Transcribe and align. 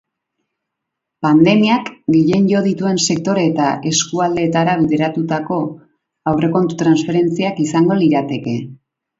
Pandemiak 1.25 1.91
gehien 2.15 2.47
jo 2.53 2.61
dituen 2.69 2.97
sektore 3.15 3.43
eta 3.51 3.67
eskualdeetara 3.91 4.75
bideratutako 4.81 5.61
aurrekontu-transferentziak 6.33 7.65
izango 7.69 8.01
lirateke. 8.05 8.59